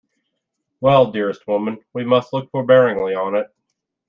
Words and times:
Well, 0.79 1.11
dearest 1.11 1.45
woman, 1.45 1.85
we 1.93 2.03
must 2.03 2.33
look 2.33 2.49
forbearingly 2.49 3.13
on 3.13 3.35
it. 3.35 3.51